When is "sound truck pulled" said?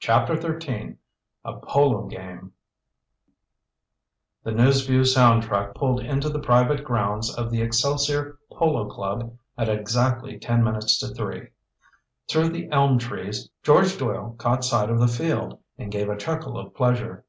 5.02-6.00